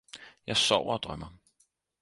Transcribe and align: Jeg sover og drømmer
Jeg 0.47 0.57
sover 0.57 0.93
og 0.93 0.99
drømmer 1.03 1.37